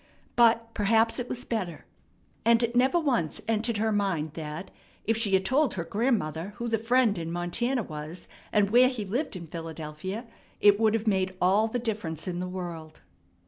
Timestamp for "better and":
1.45-2.63